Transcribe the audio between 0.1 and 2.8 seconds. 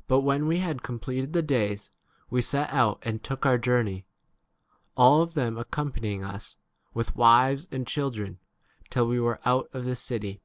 when we had completed the days, we set